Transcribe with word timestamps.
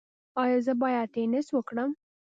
ایا 0.41 0.59
زه 0.65 0.73
باید 0.81 1.07
ټینس 1.13 1.47
وکړم؟ 1.53 1.89